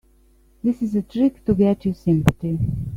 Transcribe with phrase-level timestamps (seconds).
[0.63, 2.57] This is a trick to get your sympathy.